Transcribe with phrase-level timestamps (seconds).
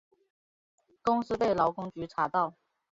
[1.03, 2.55] 公司被劳工局查到